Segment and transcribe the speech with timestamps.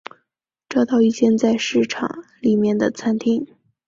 [0.67, 2.09] 找到一间在市场
[2.41, 3.45] 里面的餐厅